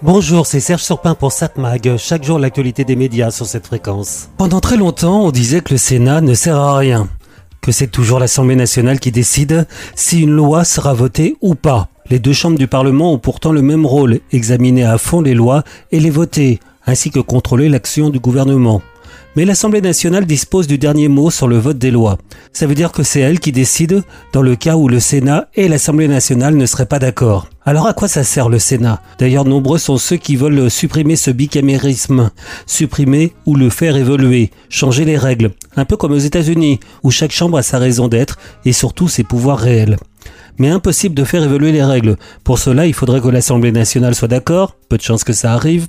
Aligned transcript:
Bonjour, 0.00 0.46
c'est 0.46 0.60
Serge 0.60 0.84
Surpin 0.84 1.16
pour 1.16 1.32
SatMag. 1.32 1.96
Chaque 1.96 2.22
jour, 2.22 2.38
l'actualité 2.38 2.84
des 2.84 2.94
médias 2.94 3.32
sur 3.32 3.46
cette 3.46 3.66
fréquence. 3.66 4.28
Pendant 4.36 4.60
très 4.60 4.76
longtemps, 4.76 5.24
on 5.24 5.32
disait 5.32 5.60
que 5.60 5.74
le 5.74 5.76
Sénat 5.76 6.20
ne 6.20 6.34
sert 6.34 6.56
à 6.56 6.78
rien. 6.78 7.08
Que 7.60 7.72
c'est 7.72 7.88
toujours 7.88 8.20
l'Assemblée 8.20 8.54
nationale 8.54 9.00
qui 9.00 9.10
décide 9.10 9.66
si 9.96 10.20
une 10.20 10.30
loi 10.30 10.62
sera 10.62 10.94
votée 10.94 11.36
ou 11.40 11.56
pas. 11.56 11.88
Les 12.10 12.20
deux 12.20 12.32
chambres 12.32 12.58
du 12.58 12.68
Parlement 12.68 13.12
ont 13.12 13.18
pourtant 13.18 13.50
le 13.50 13.60
même 13.60 13.84
rôle, 13.84 14.20
examiner 14.30 14.84
à 14.84 14.98
fond 14.98 15.20
les 15.20 15.34
lois 15.34 15.64
et 15.90 15.98
les 15.98 16.10
voter, 16.10 16.60
ainsi 16.86 17.10
que 17.10 17.18
contrôler 17.18 17.68
l'action 17.68 18.08
du 18.08 18.20
gouvernement. 18.20 18.82
Mais 19.38 19.44
l'Assemblée 19.44 19.80
nationale 19.80 20.26
dispose 20.26 20.66
du 20.66 20.78
dernier 20.78 21.06
mot 21.06 21.30
sur 21.30 21.46
le 21.46 21.58
vote 21.58 21.78
des 21.78 21.92
lois. 21.92 22.18
Ça 22.52 22.66
veut 22.66 22.74
dire 22.74 22.90
que 22.90 23.04
c'est 23.04 23.20
elle 23.20 23.38
qui 23.38 23.52
décide 23.52 24.02
dans 24.32 24.42
le 24.42 24.56
cas 24.56 24.74
où 24.74 24.88
le 24.88 24.98
Sénat 24.98 25.46
et 25.54 25.68
l'Assemblée 25.68 26.08
nationale 26.08 26.56
ne 26.56 26.66
seraient 26.66 26.86
pas 26.86 26.98
d'accord. 26.98 27.46
Alors 27.64 27.86
à 27.86 27.92
quoi 27.92 28.08
ça 28.08 28.24
sert 28.24 28.48
le 28.48 28.58
Sénat? 28.58 29.00
D'ailleurs 29.20 29.44
nombreux 29.44 29.78
sont 29.78 29.96
ceux 29.96 30.16
qui 30.16 30.34
veulent 30.34 30.68
supprimer 30.68 31.14
ce 31.14 31.30
bicamérisme, 31.30 32.32
supprimer 32.66 33.32
ou 33.46 33.54
le 33.54 33.70
faire 33.70 33.94
évoluer, 33.94 34.50
changer 34.70 35.04
les 35.04 35.16
règles, 35.16 35.52
un 35.76 35.84
peu 35.84 35.96
comme 35.96 36.10
aux 36.10 36.18
États-Unis, 36.18 36.80
où 37.04 37.12
chaque 37.12 37.30
chambre 37.30 37.58
a 37.58 37.62
sa 37.62 37.78
raison 37.78 38.08
d'être 38.08 38.38
et 38.64 38.72
surtout 38.72 39.06
ses 39.06 39.22
pouvoirs 39.22 39.60
réels. 39.60 39.98
Mais 40.58 40.70
impossible 40.70 41.14
de 41.14 41.22
faire 41.22 41.44
évoluer 41.44 41.70
les 41.70 41.84
règles. 41.84 42.16
Pour 42.42 42.58
cela, 42.58 42.86
il 42.86 42.92
faudrait 42.92 43.20
que 43.20 43.28
l'Assemblée 43.28 43.70
nationale 43.70 44.16
soit 44.16 44.26
d'accord, 44.26 44.74
peu 44.88 44.96
de 44.96 45.02
chances 45.02 45.22
que 45.22 45.32
ça 45.32 45.52
arrive, 45.52 45.86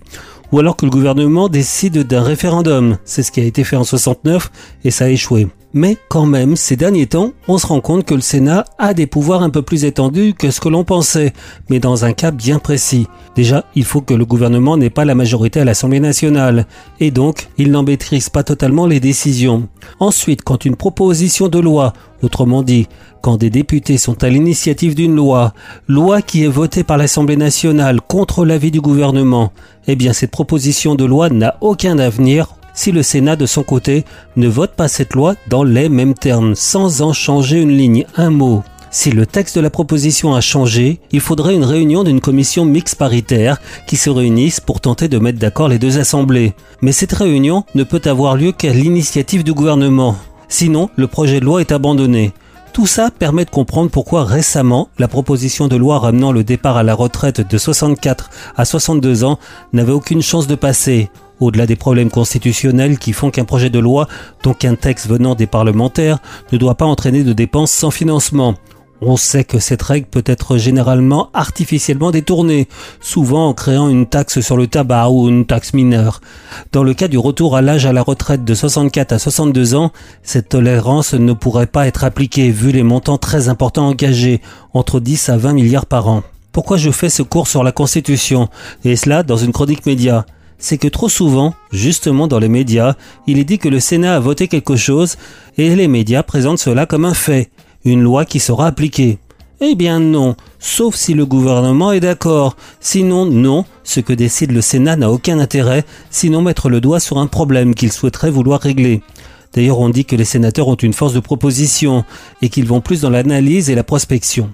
ou 0.52 0.60
alors 0.60 0.76
que 0.76 0.86
le 0.86 0.92
gouvernement 0.92 1.50
décide 1.50 2.04
d'un 2.04 2.24
référendum. 2.24 2.98
C'est 3.06 3.24
ce 3.24 3.32
qui 3.32 3.40
a 3.40 3.44
été 3.44 3.64
fait 3.64 3.76
en 3.76 3.84
69 3.84 4.52
et 4.84 4.92
ça 4.92 5.06
a 5.06 5.10
échoué. 5.10 5.48
Mais 5.74 5.98
quand 6.08 6.26
même, 6.26 6.56
ces 6.56 6.76
derniers 6.76 7.06
temps, 7.06 7.32
on 7.48 7.60
se 7.60 7.68
rend 7.68 7.80
compte 7.80 8.04
que 8.04 8.16
le 8.16 8.22
Sénat 8.22 8.66
a 8.80 8.96
des 8.96 9.06
pouvoirs 9.06 9.44
un 9.44 9.52
peu 9.52 9.62
plus 9.62 9.86
étendus 9.86 10.34
que 10.34 10.50
ce 10.50 10.60
que 10.60 10.70
l'on 10.70 10.84
pensait, 10.84 11.32
mais 11.70 11.80
dans 11.80 12.06
un 12.06 12.14
cas 12.14 12.32
bien 12.32 12.58
précis. 12.58 13.06
Déjà, 13.36 13.66
il 13.76 13.86
faut 13.86 14.02
que 14.02 14.16
le 14.16 14.26
gouvernement 14.26 14.78
n'ait 14.78 14.90
pas 14.90 15.06
la 15.06 15.14
majorité 15.14 15.60
à 15.60 15.66
l'Assemblée 15.66 16.00
nationale, 16.00 16.66
et 17.00 17.12
donc 17.12 17.50
il 17.60 17.70
n'en 17.70 17.84
maîtrise 17.84 18.30
pas 18.30 18.44
totalement 18.44 18.88
les 18.88 19.00
décisions. 19.00 19.70
Ensuite, 20.00 20.44
quand 20.44 20.66
une 20.66 20.76
proposition 20.76 21.50
de 21.50 21.60
loi, 21.60 21.94
autrement 22.24 22.64
dit, 22.64 22.88
quand 23.22 23.38
des 23.38 23.52
députés 23.52 24.00
sont 24.00 24.24
à 24.24 24.30
l'initiative 24.30 24.96
d'une 24.96 25.16
loi, 25.16 25.54
loi 25.88 26.24
qui 26.24 26.46
est 26.46 26.48
votée 26.48 26.84
par 26.84 26.98
l'Assemblée 26.98 27.38
nationale 27.38 28.02
contre 28.02 28.44
l'avis 28.44 28.72
du 28.72 28.82
gouvernement, 28.82 29.52
eh 29.88 29.96
bien 29.96 30.14
cette 30.14 30.32
proposition 30.32 30.96
de 30.96 31.06
loi 31.06 31.30
n'a 31.30 31.58
aucun 31.62 32.00
avenir 32.00 32.56
si 32.80 32.94
le 32.94 33.04
Sénat 33.04 33.36
de 33.36 33.46
son 33.46 33.64
côté 33.64 34.06
ne 34.38 34.48
vote 34.48 34.72
pas 34.72 34.88
cette 34.88 35.14
loi 35.14 35.36
dans 35.50 35.66
les 35.66 35.90
mêmes 35.90 36.14
termes, 36.14 36.56
sans 36.56 37.02
en 37.02 37.12
changer 37.12 37.60
une 37.60 37.76
ligne, 37.76 38.06
un 38.16 38.30
mot. 38.30 38.64
Si 38.90 39.12
le 39.12 39.26
texte 39.26 39.58
de 39.58 39.62
la 39.62 39.70
proposition 39.70 40.34
a 40.34 40.40
changé, 40.40 41.02
il 41.12 41.20
faudrait 41.20 41.56
une 41.56 41.66
réunion 41.66 42.06
d'une 42.06 42.22
commission 42.22 42.64
mixte 42.64 42.96
paritaire 42.96 43.60
qui 43.86 43.98
se 43.98 44.10
réunisse 44.10 44.62
pour 44.62 44.80
tenter 44.80 45.10
de 45.10 45.20
mettre 45.20 45.40
d'accord 45.40 45.68
les 45.68 45.78
deux 45.78 46.00
assemblées. 46.00 46.54
Mais 46.82 46.94
cette 46.94 47.12
réunion 47.12 47.66
ne 47.76 47.84
peut 47.84 48.02
avoir 48.06 48.38
lieu 48.38 48.54
qu'à 48.54 48.72
l'initiative 48.72 49.44
du 49.44 49.54
gouvernement. 49.54 50.16
Sinon, 50.48 50.90
le 50.96 51.08
projet 51.08 51.42
de 51.42 51.46
loi 51.46 51.60
est 51.60 51.74
abandonné. 51.74 52.32
Tout 52.72 52.88
ça 52.88 53.12
permet 53.12 53.44
de 53.44 53.50
comprendre 53.50 53.92
pourquoi 53.92 54.24
récemment 54.24 54.88
la 55.00 55.10
proposition 55.10 55.68
de 55.68 55.76
loi 55.76 56.00
ramenant 56.00 56.32
le 56.32 56.46
départ 56.46 56.78
à 56.78 56.84
la 56.84 56.96
retraite 56.96 57.42
de 57.42 57.58
64 57.58 58.30
à 58.56 58.64
62 58.64 59.26
ans 59.26 59.38
n'avait 59.74 59.92
aucune 59.92 60.22
chance 60.22 60.48
de 60.48 60.56
passer. 60.56 61.10
Au-delà 61.40 61.66
des 61.66 61.76
problèmes 61.76 62.10
constitutionnels 62.10 62.98
qui 62.98 63.14
font 63.14 63.32
qu'un 63.32 63.46
projet 63.46 63.70
de 63.70 63.80
loi, 63.80 64.08
donc 64.44 64.66
un 64.66 64.76
texte 64.76 65.08
venant 65.08 65.36
des 65.36 65.48
parlementaires, 65.48 66.20
ne 66.52 66.58
doit 66.58 66.76
pas 66.76 66.86
entraîner 66.86 67.24
de 67.24 67.34
dépenses 67.34 67.72
sans 67.72 67.92
financement. 67.92 68.56
On 69.02 69.16
sait 69.16 69.46
que 69.46 69.60
cette 69.60 69.82
règle 69.82 70.08
peut 70.08 70.26
être 70.26 70.58
généralement 70.58 71.30
artificiellement 71.34 72.12
détournée, 72.12 72.68
souvent 73.00 73.48
en 73.48 73.54
créant 73.54 73.88
une 73.88 74.06
taxe 74.06 74.42
sur 74.42 74.58
le 74.58 74.68
tabac 74.68 75.10
ou 75.10 75.30
une 75.30 75.46
taxe 75.46 75.74
mineure. 75.74 76.20
Dans 76.74 76.84
le 76.84 76.94
cas 76.94 77.08
du 77.08 77.18
retour 77.18 77.56
à 77.56 77.62
l'âge 77.62 77.86
à 77.86 77.94
la 77.94 78.02
retraite 78.02 78.44
de 78.44 78.54
64 78.54 79.14
à 79.14 79.20
62 79.20 79.76
ans, 79.76 79.94
cette 80.22 80.50
tolérance 80.50 81.14
ne 81.14 81.32
pourrait 81.32 81.68
pas 81.68 81.88
être 81.88 82.04
appliquée 82.04 82.52
vu 82.52 82.74
les 82.74 82.84
montants 82.84 83.18
très 83.18 83.48
importants 83.48 83.88
engagés, 83.88 84.42
entre 84.74 85.00
10 85.00 85.30
à 85.30 85.38
20 85.38 85.54
milliards 85.54 85.86
par 85.86 86.10
an. 86.10 86.24
Pourquoi 86.52 86.76
je 86.76 86.92
fais 86.92 87.10
ce 87.10 87.22
cours 87.22 87.48
sur 87.48 87.64
la 87.64 87.72
Constitution, 87.72 88.50
et 88.84 88.98
cela 88.98 89.24
dans 89.24 89.38
une 89.38 89.54
chronique 89.54 89.86
média 89.86 90.26
c'est 90.60 90.78
que 90.78 90.88
trop 90.88 91.10
souvent, 91.10 91.56
justement 91.72 92.28
dans 92.28 92.38
les 92.38 92.50
médias, 92.50 92.96
il 93.26 93.40
est 93.40 93.46
dit 93.46 93.58
que 93.58 93.70
le 93.70 93.80
Sénat 93.80 94.16
a 94.16 94.20
voté 94.20 94.48
quelque 94.48 94.76
chose 94.76 95.18
et 95.58 95.76
les 95.76 95.88
médias 95.88 96.22
présentent 96.22 96.60
cela 96.60 96.86
comme 96.86 97.06
un 97.06 97.14
fait, 97.14 97.50
une 97.86 98.04
loi 98.04 98.26
qui 98.26 98.40
sera 98.40 98.68
appliquée. 98.68 99.18
Eh 99.62 99.76
bien 99.76 100.00
non, 100.00 100.36
sauf 100.60 100.96
si 100.96 101.14
le 101.14 101.26
gouvernement 101.26 101.92
est 101.92 102.00
d'accord. 102.00 102.56
Sinon 102.80 103.26
non, 103.26 103.66
ce 103.84 104.00
que 104.00 104.14
décide 104.14 104.52
le 104.52 104.62
Sénat 104.62 104.96
n'a 104.98 105.12
aucun 105.12 105.40
intérêt, 105.40 105.86
sinon 106.12 106.42
mettre 106.42 106.70
le 106.70 106.80
doigt 106.80 107.00
sur 107.00 107.18
un 107.18 107.28
problème 107.28 107.74
qu'il 107.74 107.92
souhaiterait 107.92 108.32
vouloir 108.32 108.60
régler. 108.62 109.02
D'ailleurs 109.54 109.80
on 109.80 109.90
dit 109.90 110.06
que 110.06 110.16
les 110.16 110.26
sénateurs 110.26 110.68
ont 110.68 110.76
une 110.76 110.94
force 110.94 111.14
de 111.14 111.20
proposition 111.20 112.06
et 112.42 112.50
qu'ils 112.50 112.68
vont 112.68 112.82
plus 112.82 113.02
dans 113.02 113.10
l'analyse 113.10 113.70
et 113.70 113.76
la 113.76 113.84
prospection. 113.84 114.52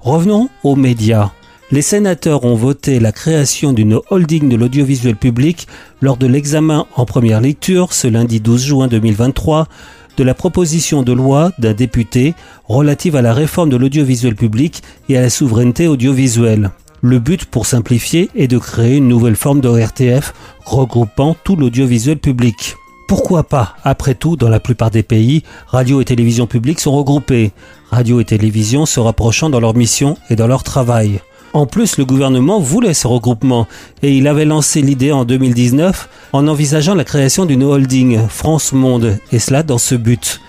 Revenons 0.00 0.48
aux 0.62 0.76
médias. 0.76 1.32
Les 1.70 1.82
sénateurs 1.82 2.46
ont 2.46 2.54
voté 2.54 2.98
la 2.98 3.12
création 3.12 3.74
d'une 3.74 4.00
holding 4.08 4.48
de 4.48 4.56
l'audiovisuel 4.56 5.16
public 5.16 5.68
lors 6.00 6.16
de 6.16 6.26
l'examen 6.26 6.86
en 6.96 7.04
première 7.04 7.42
lecture 7.42 7.92
ce 7.92 8.08
lundi 8.08 8.40
12 8.40 8.64
juin 8.64 8.86
2023 8.86 9.68
de 10.16 10.24
la 10.24 10.32
proposition 10.32 11.02
de 11.02 11.12
loi 11.12 11.52
d'un 11.58 11.74
député 11.74 12.34
relative 12.64 13.16
à 13.16 13.22
la 13.22 13.34
réforme 13.34 13.68
de 13.68 13.76
l'audiovisuel 13.76 14.34
public 14.34 14.82
et 15.10 15.18
à 15.18 15.20
la 15.20 15.28
souveraineté 15.28 15.88
audiovisuelle. 15.88 16.70
Le 17.02 17.18
but, 17.18 17.44
pour 17.44 17.66
simplifier, 17.66 18.30
est 18.34 18.48
de 18.48 18.56
créer 18.56 18.96
une 18.96 19.08
nouvelle 19.08 19.36
forme 19.36 19.60
de 19.60 19.68
RTF 19.68 20.32
regroupant 20.64 21.36
tout 21.44 21.54
l'audiovisuel 21.54 22.16
public. 22.16 22.76
Pourquoi 23.08 23.42
pas? 23.42 23.76
Après 23.84 24.14
tout, 24.14 24.36
dans 24.36 24.48
la 24.48 24.58
plupart 24.58 24.90
des 24.90 25.02
pays, 25.02 25.42
radio 25.66 26.00
et 26.00 26.06
télévision 26.06 26.46
publiques 26.46 26.80
sont 26.80 26.96
regroupées, 26.96 27.52
radio 27.90 28.20
et 28.20 28.24
télévision 28.24 28.86
se 28.86 29.00
rapprochant 29.00 29.50
dans 29.50 29.60
leur 29.60 29.76
mission 29.76 30.16
et 30.30 30.36
dans 30.36 30.46
leur 30.46 30.62
travail. 30.62 31.20
En 31.52 31.66
plus, 31.66 31.96
le 31.96 32.04
gouvernement 32.04 32.60
voulait 32.60 32.94
ce 32.94 33.06
regroupement. 33.06 33.66
Et 34.02 34.16
il 34.16 34.28
avait 34.28 34.44
lancé 34.44 34.82
l'idée 34.82 35.12
en 35.12 35.24
2019 35.24 36.08
en 36.32 36.46
envisageant 36.46 36.94
la 36.94 37.04
création 37.04 37.46
d'une 37.46 37.62
holding 37.62 38.20
France 38.28 38.72
Monde, 38.72 39.18
et 39.32 39.38
cela 39.38 39.62
dans 39.62 39.78
ce 39.78 39.94
but. 39.94 40.40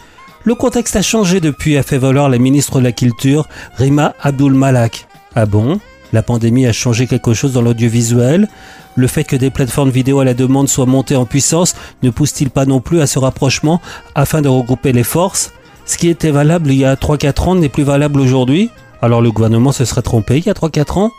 Le 0.44 0.56
contexte 0.56 0.96
a 0.96 1.02
changé 1.02 1.40
depuis, 1.40 1.78
a 1.78 1.84
fait 1.84 1.98
valoir 1.98 2.30
la 2.30 2.38
ministre 2.38 2.80
de 2.80 2.84
la 2.84 2.92
Culture, 2.92 3.48
Rima 3.76 4.14
Abdul 4.22 4.54
Malak. 4.54 5.08
Ah 5.36 5.46
bon? 5.46 5.80
La 6.12 6.24
pandémie 6.24 6.66
a 6.66 6.74
changé 6.74 7.08
quelque 7.08 7.34
chose 7.34 7.54
dans 7.54 7.62
l'audiovisuel? 7.62 8.48
Le 8.96 9.08
fait 9.08 9.24
que 9.24 9.36
des 9.36 9.52
plateformes 9.52 9.92
vidéo 9.92 10.20
à 10.20 10.26
la 10.26 10.34
demande 10.34 10.68
soient 10.68 10.86
montées 10.86 11.16
en 11.16 11.26
puissance 11.26 11.76
ne 12.04 12.10
pousse-t-il 12.10 12.50
pas 12.50 12.66
non 12.66 12.80
plus 12.80 13.00
à 13.00 13.08
ce 13.08 13.20
rapprochement 13.20 13.80
afin 14.16 14.42
de 14.42 14.50
regrouper 14.50 14.92
les 14.92 15.04
forces? 15.04 15.52
Ce 15.86 15.98
qui 15.98 16.10
était 16.10 16.32
valable 16.32 16.72
il 16.72 16.80
y 16.80 16.86
a 16.86 16.96
3-4 16.96 17.50
ans 17.50 17.56
n'est 17.56 17.70
plus 17.70 17.84
valable 17.84 18.20
aujourd'hui? 18.20 18.70
Alors 19.02 19.22
le 19.22 19.32
gouvernement 19.32 19.72
se 19.72 19.86
serait 19.86 20.02
trompé 20.02 20.38
il 20.38 20.46
y 20.46 20.50
a 20.50 20.54
3-4 20.54 21.00
ans 21.00 21.12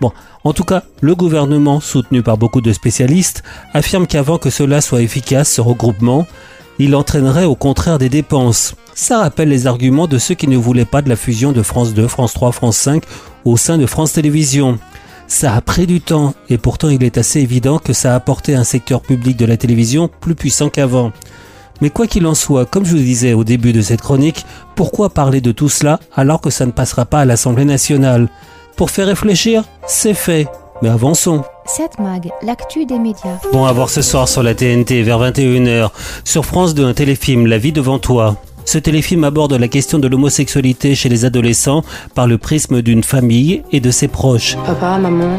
Bon, 0.00 0.12
en 0.44 0.52
tout 0.52 0.64
cas, 0.64 0.84
le 1.00 1.14
gouvernement, 1.14 1.80
soutenu 1.80 2.22
par 2.22 2.38
beaucoup 2.38 2.60
de 2.60 2.72
spécialistes, 2.72 3.42
affirme 3.74 4.06
qu'avant 4.06 4.38
que 4.38 4.50
cela 4.50 4.80
soit 4.80 5.02
efficace, 5.02 5.52
ce 5.52 5.60
regroupement, 5.60 6.26
il 6.78 6.94
entraînerait 6.94 7.44
au 7.44 7.56
contraire 7.56 7.98
des 7.98 8.08
dépenses. 8.08 8.76
Ça 8.94 9.18
rappelle 9.18 9.48
les 9.48 9.66
arguments 9.66 10.06
de 10.06 10.18
ceux 10.18 10.34
qui 10.34 10.46
ne 10.46 10.56
voulaient 10.56 10.84
pas 10.84 11.02
de 11.02 11.08
la 11.08 11.16
fusion 11.16 11.52
de 11.52 11.62
France 11.62 11.94
2, 11.94 12.06
France 12.06 12.34
3, 12.34 12.52
France 12.52 12.76
5 12.76 13.02
au 13.44 13.56
sein 13.56 13.78
de 13.78 13.86
France 13.86 14.12
Télévisions. 14.12 14.78
Ça 15.26 15.54
a 15.54 15.60
pris 15.60 15.86
du 15.86 16.00
temps 16.00 16.34
et 16.48 16.58
pourtant 16.58 16.88
il 16.88 17.02
est 17.04 17.18
assez 17.18 17.40
évident 17.40 17.78
que 17.78 17.92
ça 17.92 18.12
a 18.12 18.16
apporté 18.16 18.54
un 18.54 18.64
secteur 18.64 19.02
public 19.02 19.36
de 19.36 19.44
la 19.44 19.56
télévision 19.56 20.08
plus 20.20 20.34
puissant 20.34 20.70
qu'avant. 20.70 21.12
Mais 21.80 21.90
quoi 21.90 22.06
qu'il 22.06 22.26
en 22.26 22.34
soit, 22.34 22.64
comme 22.64 22.84
je 22.84 22.92
vous 22.92 23.02
disais 23.02 23.34
au 23.34 23.44
début 23.44 23.72
de 23.72 23.80
cette 23.80 24.00
chronique, 24.00 24.44
pourquoi 24.74 25.10
parler 25.10 25.40
de 25.40 25.52
tout 25.52 25.68
cela 25.68 26.00
alors 26.16 26.40
que 26.40 26.50
ça 26.50 26.66
ne 26.66 26.72
passera 26.72 27.04
pas 27.04 27.20
à 27.20 27.24
l'Assemblée 27.24 27.64
nationale? 27.64 28.28
Pour 28.76 28.90
faire 28.90 29.06
réfléchir, 29.06 29.64
c'est 29.86 30.14
fait. 30.14 30.48
Mais 30.82 30.88
avançons. 30.88 31.42
Cette 31.66 31.98
mag, 31.98 32.30
l'actu 32.42 32.86
des 32.86 32.98
médias. 32.98 33.38
Bon, 33.52 33.64
à 33.64 33.72
voir 33.72 33.90
ce 33.90 34.02
soir 34.02 34.28
sur 34.28 34.42
la 34.42 34.54
TNT 34.54 35.02
vers 35.02 35.20
21h. 35.20 35.90
Sur 36.24 36.44
France 36.44 36.74
2, 36.74 36.86
un 36.86 36.94
téléfilm, 36.94 37.46
La 37.46 37.58
vie 37.58 37.72
devant 37.72 37.98
toi. 37.98 38.36
Ce 38.64 38.78
téléfilm 38.78 39.24
aborde 39.24 39.54
la 39.54 39.66
question 39.66 39.98
de 39.98 40.06
l'homosexualité 40.08 40.94
chez 40.94 41.08
les 41.08 41.24
adolescents 41.24 41.82
par 42.14 42.26
le 42.26 42.38
prisme 42.38 42.82
d'une 42.82 43.02
famille 43.02 43.62
et 43.72 43.80
de 43.80 43.90
ses 43.90 44.08
proches. 44.08 44.56
Papa, 44.66 44.98
maman, 44.98 45.38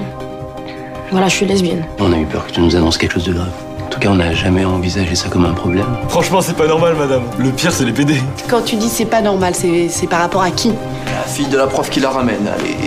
voilà, 1.12 1.27
je 1.27 1.35
suis 1.35 1.45
lesbienne. 1.45 1.85
On 2.00 2.12
a 2.13 2.18
eu 2.18 2.25
peur 2.25 2.45
que 2.45 2.51
tu 2.51 2.62
nous 2.62 2.75
annonces 2.75 2.97
quelque 2.97 3.13
chose 3.13 3.25
de 3.25 3.33
grave. 3.33 3.51
En 4.00 4.01
tout 4.01 4.07
cas, 4.07 4.13
on 4.13 4.18
n'a 4.18 4.34
jamais 4.34 4.63
envisagé 4.63 5.13
ça 5.13 5.28
comme 5.28 5.44
un 5.44 5.51
problème. 5.51 5.86
Franchement, 6.07 6.40
c'est 6.40 6.56
pas 6.56 6.68
normal, 6.68 6.96
madame. 6.96 7.24
Le 7.38 7.50
pire, 7.50 7.74
c'est 7.74 7.84
les 7.84 7.92
PD. 7.92 8.16
Quand 8.50 8.62
tu 8.62 8.78
dis 8.78 8.88
c'est 8.88 9.04
pas 9.04 9.19
normal, 9.19 9.54
c'est 9.54 10.07
par 10.07 10.22
rapport 10.22 10.42
à 10.42 10.51
qui? 10.51 10.69
La 10.69 11.24
fille 11.28 11.48
de 11.48 11.57
la 11.57 11.68
prof 11.68 11.90
qui 11.90 12.00
la 12.00 12.10
ramène, 12.10 12.48
allez. 12.48 12.78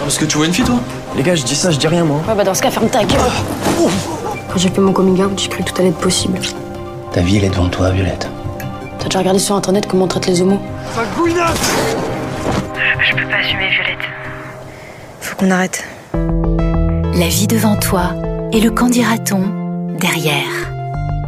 Parce 0.00 0.18
que 0.18 0.24
tu 0.24 0.38
vois 0.38 0.46
une 0.46 0.52
fille, 0.52 0.64
toi? 0.64 0.80
Les 1.16 1.22
gars, 1.22 1.36
je 1.36 1.44
dis 1.44 1.54
ça, 1.54 1.70
je 1.70 1.78
dis 1.78 1.86
rien, 1.86 2.02
moi. 2.02 2.20
Ouais, 2.26 2.34
bah 2.34 2.42
dans 2.42 2.52
ce 2.52 2.62
cas, 2.62 2.72
ferme 2.72 2.88
ta 2.88 3.04
gueule. 3.04 3.20
Quand 4.48 4.56
j'ai 4.58 4.68
fait 4.68 4.80
mon 4.80 4.92
coming 4.92 5.22
out, 5.22 5.38
j'ai 5.40 5.48
cru 5.48 5.62
que 5.62 5.70
tout 5.70 5.74
allait 5.78 5.90
être 5.90 5.98
possible. 5.98 6.40
Ta 7.12 7.20
vie, 7.20 7.36
elle 7.36 7.44
est 7.44 7.50
devant 7.50 7.68
toi, 7.68 7.90
Violette. 7.90 8.28
T'as 8.98 9.04
déjà 9.04 9.20
regardé 9.20 9.38
sur 9.38 9.54
internet 9.54 9.86
comment 9.86 10.06
on 10.06 10.08
traite 10.08 10.26
les 10.26 10.42
homos? 10.42 10.58
Je 10.96 11.00
peux 13.14 13.28
pas 13.28 13.36
assumer, 13.36 13.68
Violette. 13.70 14.04
Faut 15.20 15.36
qu'on 15.36 15.52
arrête. 15.52 15.84
La 16.12 17.28
vie 17.28 17.46
devant 17.46 17.76
toi 17.76 18.14
et 18.52 18.60
le 18.60 18.72
qu'en 18.72 18.88
dira-t-on 18.88 19.65
derrière. 20.00 20.72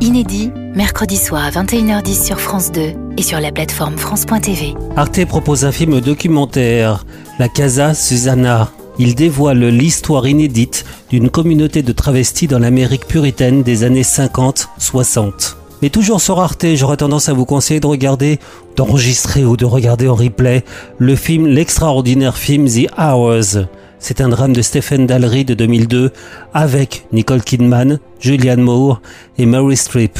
Inédit, 0.00 0.52
mercredi 0.74 1.16
soir 1.16 1.44
à 1.44 1.50
21h10 1.50 2.24
sur 2.24 2.40
France 2.40 2.70
2 2.70 2.92
et 3.16 3.22
sur 3.22 3.40
la 3.40 3.50
plateforme 3.50 3.96
France.tv. 3.96 4.74
Arte 4.96 5.24
propose 5.24 5.64
un 5.64 5.72
film 5.72 6.00
documentaire, 6.00 7.04
La 7.38 7.48
Casa 7.48 7.94
Susanna. 7.94 8.70
Il 8.98 9.14
dévoile 9.14 9.64
l'histoire 9.64 10.26
inédite 10.26 10.84
d'une 11.10 11.30
communauté 11.30 11.82
de 11.82 11.92
travestis 11.92 12.48
dans 12.48 12.58
l'Amérique 12.58 13.06
puritaine 13.06 13.62
des 13.62 13.84
années 13.84 14.02
50-60. 14.02 15.54
Mais 15.82 15.90
toujours 15.90 16.20
sur 16.20 16.40
Arte, 16.40 16.66
j'aurais 16.74 16.96
tendance 16.96 17.28
à 17.28 17.32
vous 17.32 17.44
conseiller 17.44 17.80
de 17.80 17.86
regarder, 17.86 18.40
d'enregistrer 18.76 19.44
ou 19.44 19.56
de 19.56 19.64
regarder 19.64 20.08
en 20.08 20.14
replay 20.14 20.64
le 20.98 21.14
film, 21.14 21.46
l'extraordinaire 21.46 22.36
film 22.36 22.68
The 22.68 22.88
Hours. 22.98 23.66
C'est 23.98 24.20
un 24.20 24.28
drame 24.28 24.52
de 24.52 24.62
Stephen 24.62 25.06
Dallery 25.06 25.44
de 25.44 25.54
2002 25.54 26.12
avec 26.54 27.06
Nicole 27.12 27.42
Kidman, 27.42 27.98
Julianne 28.20 28.60
Moore 28.60 29.00
et 29.38 29.46
Mary 29.46 29.76
Streep. 29.76 30.18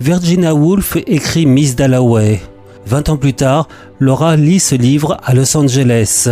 Virginia 0.00 0.54
Woolf 0.54 0.96
écrit 1.06 1.46
Miss 1.46 1.76
Dalloway. 1.76 2.40
Vingt 2.86 3.08
ans 3.08 3.16
plus 3.16 3.32
tard, 3.32 3.68
Laura 3.98 4.36
lit 4.36 4.60
ce 4.60 4.74
livre 4.74 5.16
à 5.24 5.34
Los 5.34 5.56
Angeles. 5.56 6.28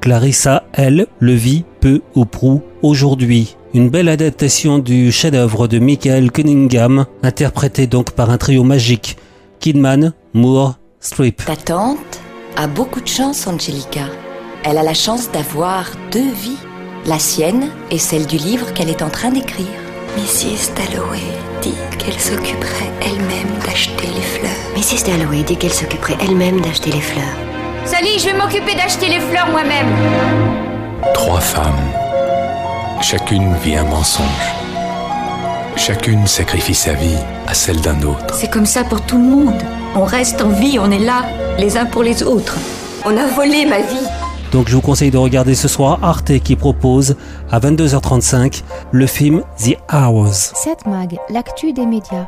Clarissa, 0.00 0.64
elle, 0.72 1.06
le 1.18 1.34
vit 1.34 1.64
peu 1.80 2.00
ou 2.14 2.24
prou 2.24 2.62
aujourd'hui. 2.82 3.56
Une 3.74 3.90
belle 3.90 4.08
adaptation 4.08 4.78
du 4.78 5.12
chef-d'œuvre 5.12 5.68
de 5.68 5.78
Michael 5.78 6.32
Cunningham, 6.32 7.04
interprété 7.22 7.86
donc 7.86 8.12
par 8.12 8.30
un 8.30 8.38
trio 8.38 8.64
magique. 8.64 9.16
Kidman, 9.60 10.14
Moore, 10.32 10.78
Streep. 11.00 11.44
Ta 11.44 11.56
tante 11.56 12.20
a 12.56 12.66
beaucoup 12.66 13.00
de 13.00 13.08
chance, 13.08 13.46
Angelica. 13.46 14.06
Elle 14.62 14.76
a 14.76 14.82
la 14.82 14.94
chance 14.94 15.30
d'avoir 15.30 15.86
deux 16.12 16.30
vies, 16.32 16.58
la 17.06 17.18
sienne 17.18 17.70
et 17.90 17.98
celle 17.98 18.26
du 18.26 18.36
livre 18.36 18.72
qu'elle 18.74 18.90
est 18.90 19.02
en 19.02 19.08
train 19.08 19.30
d'écrire. 19.30 19.66
Mrs. 20.18 20.74
Dalloway 20.76 21.22
dit 21.62 21.74
qu'elle 21.98 22.20
s'occuperait 22.20 22.90
elle-même 23.00 23.58
d'acheter 23.64 24.06
les 24.14 24.20
fleurs. 24.20 24.50
Mrs. 24.76 25.06
Dalloway 25.06 25.44
dit 25.44 25.56
qu'elle 25.56 25.72
s'occuperait 25.72 26.18
elle-même 26.20 26.60
d'acheter 26.60 26.90
les 26.90 27.00
fleurs. 27.00 27.24
Sally, 27.86 28.18
je 28.18 28.26
vais 28.26 28.34
m'occuper 28.34 28.74
d'acheter 28.74 29.08
les 29.08 29.20
fleurs 29.20 29.48
moi-même. 29.48 29.88
Trois 31.14 31.40
femmes. 31.40 31.90
Chacune 33.00 33.54
vit 33.64 33.76
un 33.76 33.84
mensonge. 33.84 34.26
Chacune 35.76 36.26
sacrifie 36.26 36.74
sa 36.74 36.92
vie 36.92 37.16
à 37.46 37.54
celle 37.54 37.80
d'un 37.80 38.02
autre. 38.02 38.34
C'est 38.34 38.50
comme 38.50 38.66
ça 38.66 38.84
pour 38.84 39.00
tout 39.00 39.16
le 39.16 39.24
monde. 39.24 39.62
On 39.94 40.04
reste 40.04 40.42
en 40.42 40.50
vie, 40.50 40.78
on 40.78 40.90
est 40.90 40.98
là, 40.98 41.24
les 41.58 41.78
uns 41.78 41.86
pour 41.86 42.02
les 42.02 42.22
autres. 42.22 42.58
On 43.06 43.16
a 43.16 43.26
volé 43.26 43.64
ma 43.64 43.78
vie. 43.78 44.06
Donc 44.52 44.68
je 44.68 44.74
vous 44.74 44.80
conseille 44.80 45.10
de 45.10 45.18
regarder 45.18 45.54
ce 45.54 45.68
soir 45.68 45.98
Arte 46.02 46.38
qui 46.40 46.56
propose 46.56 47.16
à 47.50 47.60
22h35 47.60 48.62
le 48.90 49.06
film 49.06 49.42
The 49.58 49.76
Hours. 49.92 50.34
7 50.34 50.86
Mag, 50.86 51.16
l'actu 51.28 51.72
des 51.72 51.86
médias. 51.86 52.26